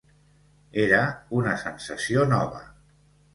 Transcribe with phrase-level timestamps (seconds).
[0.83, 1.01] Era
[1.41, 2.65] una sensació nova.